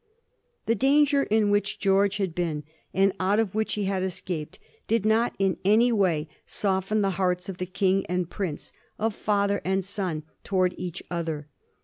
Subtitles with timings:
[0.65, 4.57] The danger in which George had been, and out of which he had est ajied,
[4.87, 9.85] did not in any way soften the hearts of King anrl prince, of father and
[9.85, 11.49] son, towards each other.